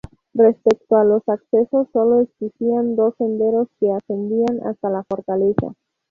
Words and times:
Respecto 0.33 0.95
a 0.95 1.03
los 1.03 1.21
accesos, 1.29 1.87
sólo 1.93 2.21
existían 2.21 2.95
dos 2.95 3.13
senderos 3.17 3.67
que 3.79 3.91
ascendían 3.91 4.59
hasta 4.65 4.89
la 4.89 5.03
fortaleza. 5.03 5.75